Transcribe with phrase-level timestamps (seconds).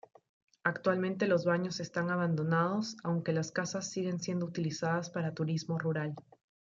[0.63, 6.15] Actualmente los baños están abandonados, aunque las casas siguen siendo utilizadas para turismo rural.